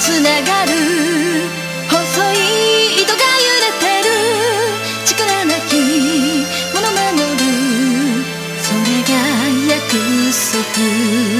[0.00, 0.72] つながる。
[1.90, 2.00] 細
[2.32, 4.10] い糸が揺れてる。
[5.04, 5.72] 力なき
[6.72, 7.42] もの守る。
[8.62, 9.12] それが
[9.68, 9.82] 約
[10.52, 11.31] 束。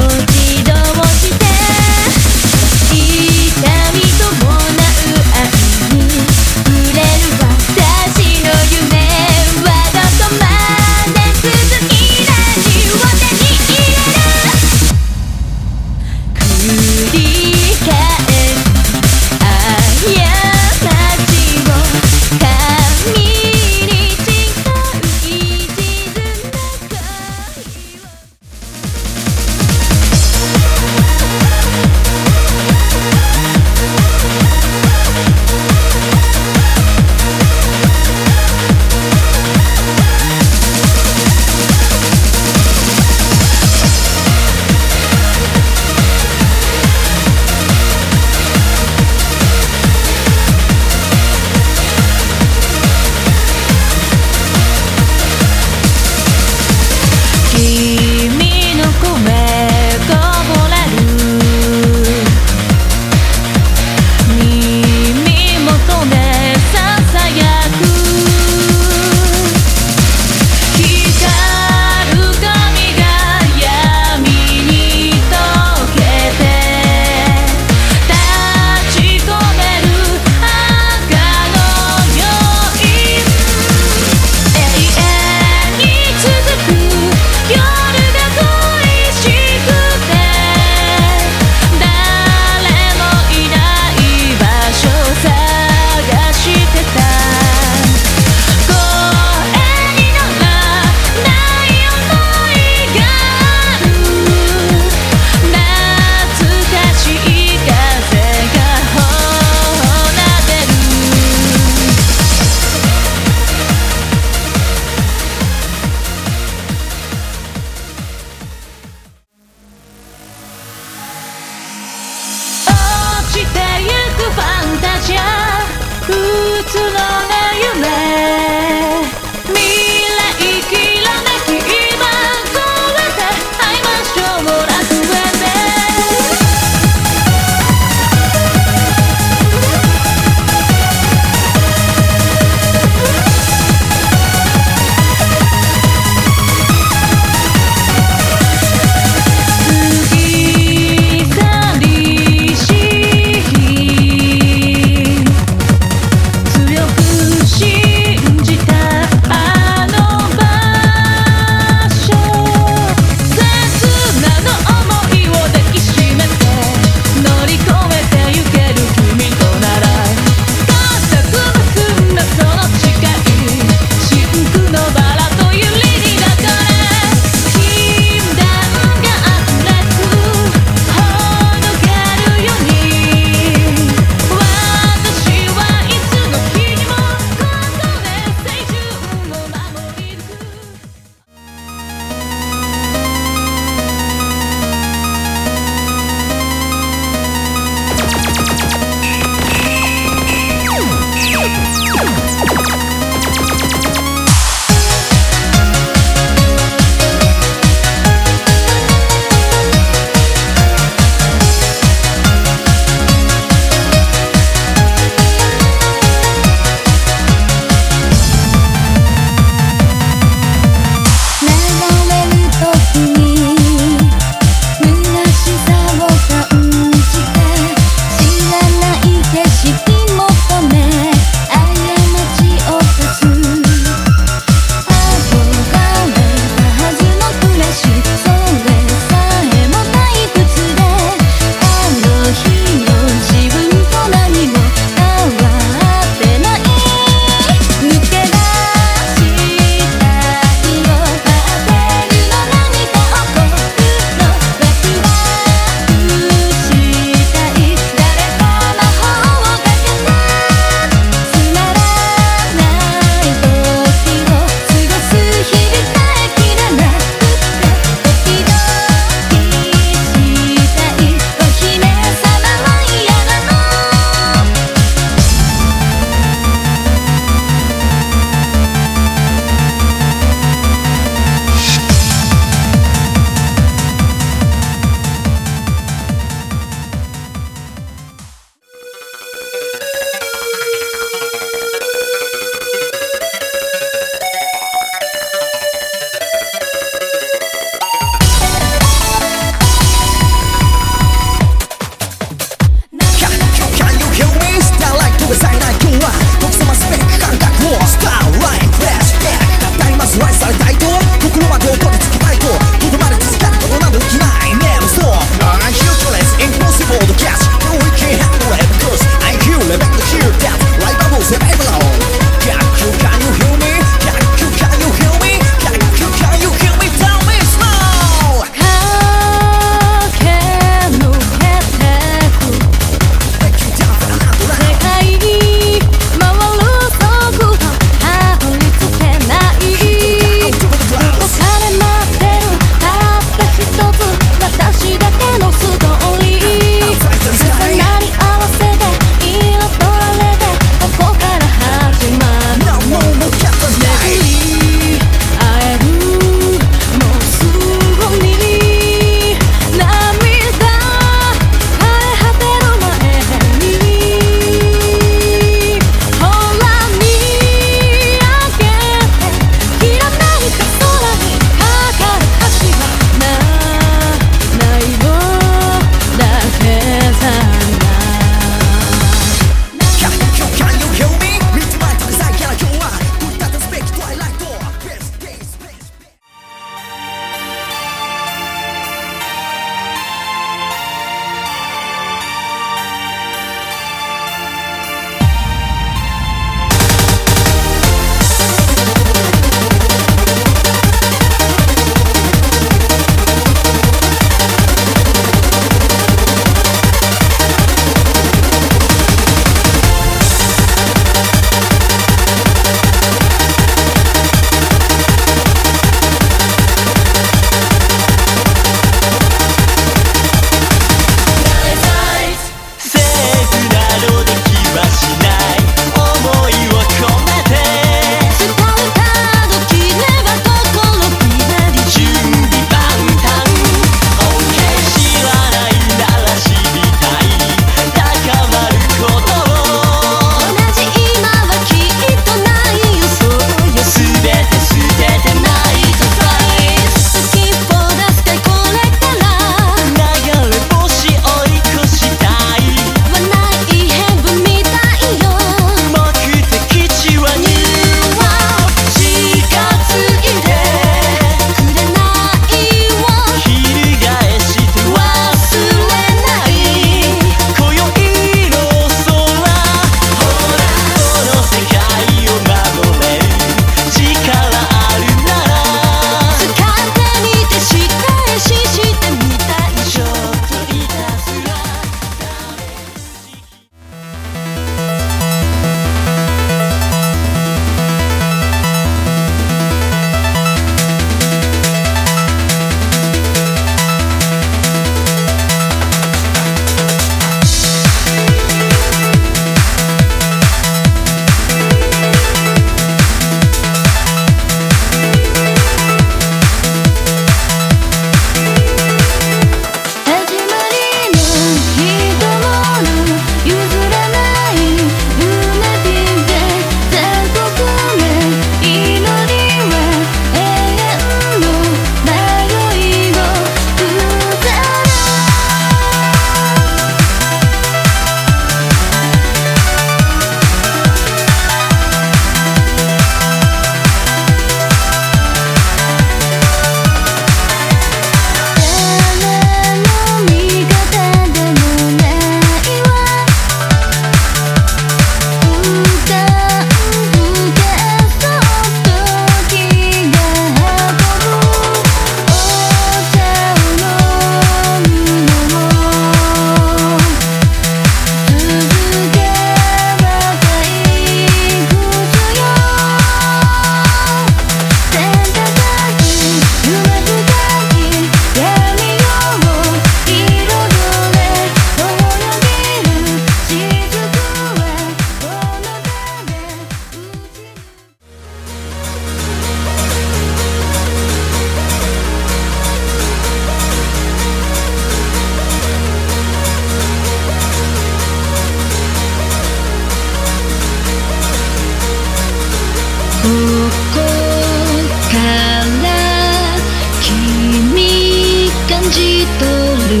[598.68, 599.50] 感じ取
[599.88, 600.00] る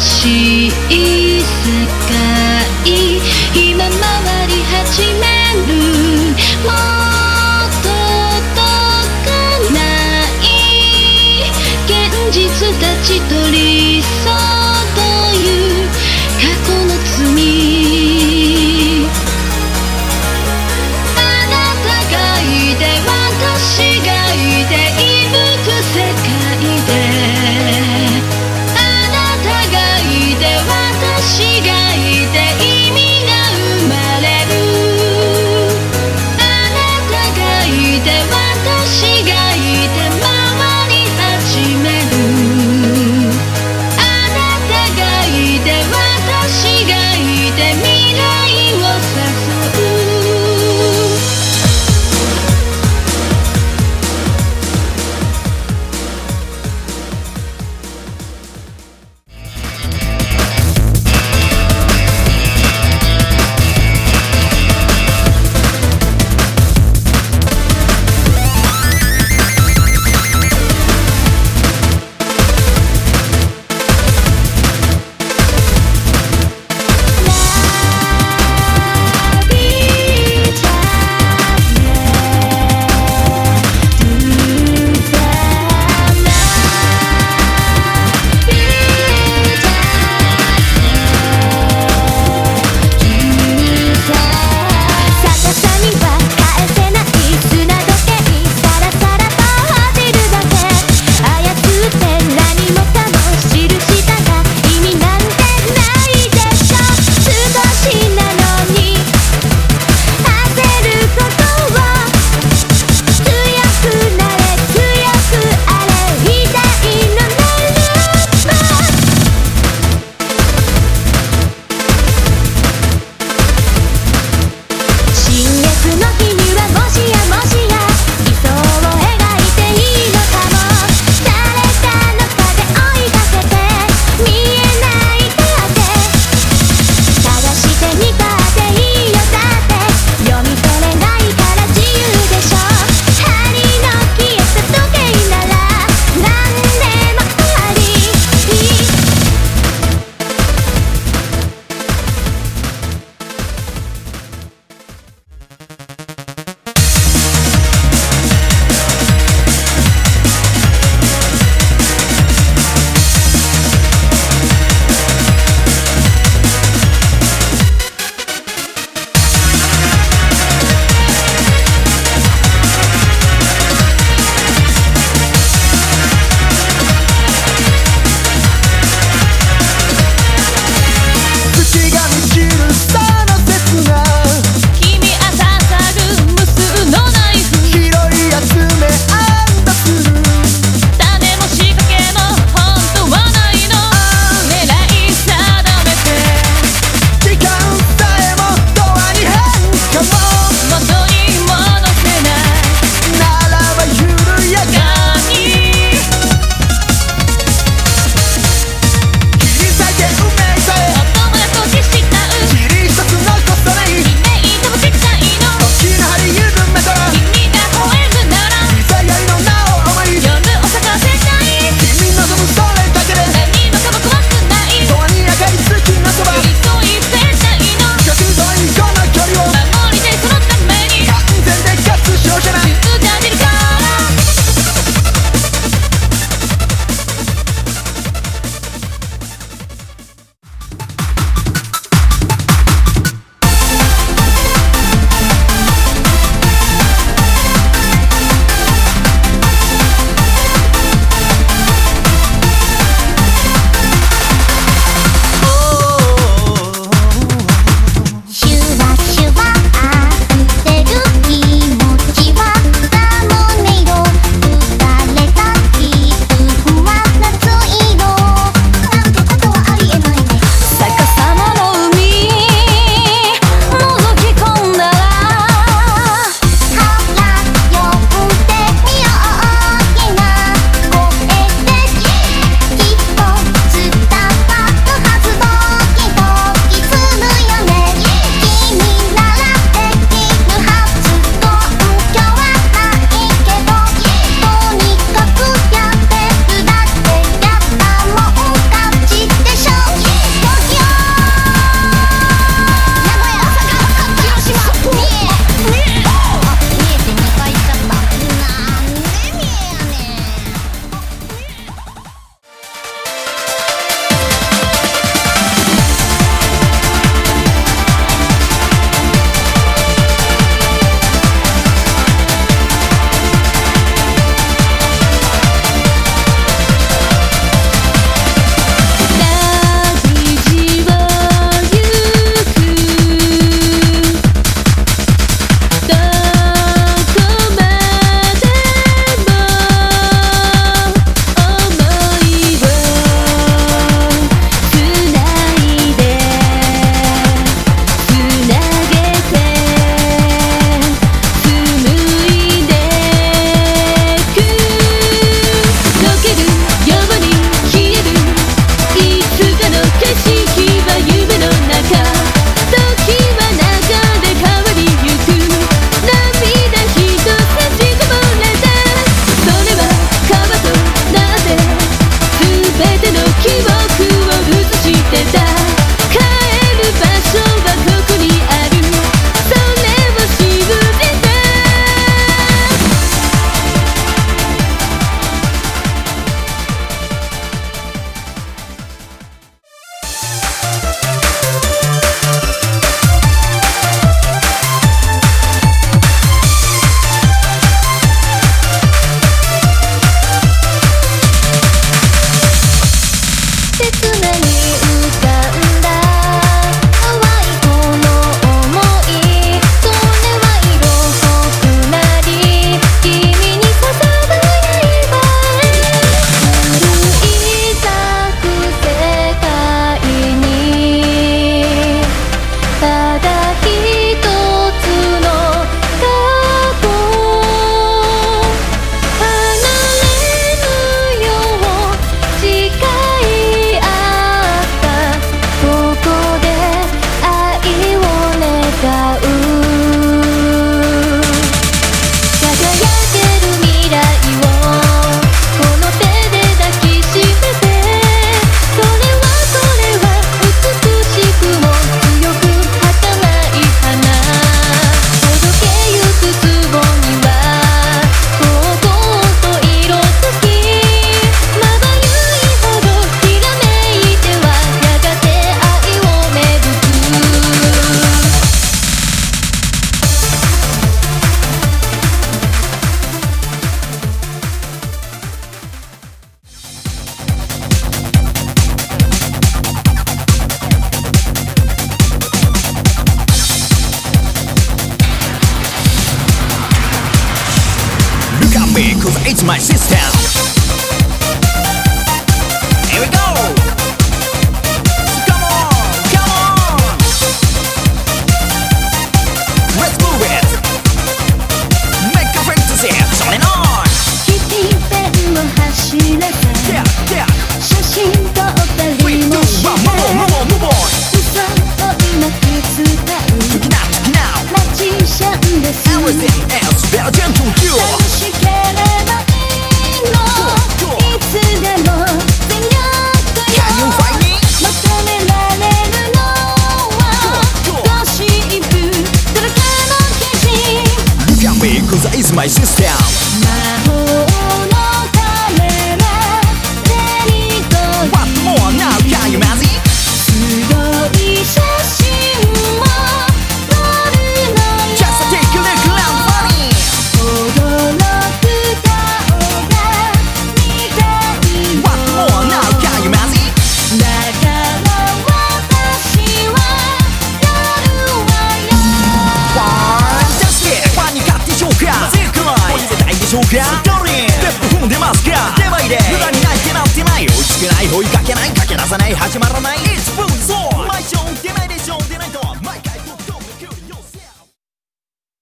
[0.00, 1.15] しい